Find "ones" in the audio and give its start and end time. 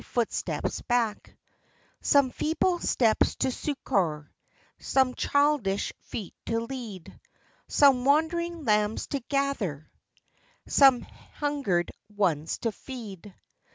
12.15-12.57